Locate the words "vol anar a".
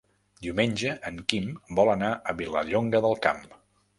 1.79-2.35